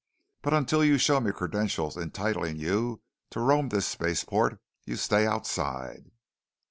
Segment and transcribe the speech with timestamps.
[0.41, 6.09] But until you show me credentials entitling you to roam this spaceport, you stay outside!"